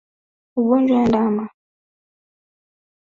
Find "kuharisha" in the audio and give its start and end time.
1.47-1.49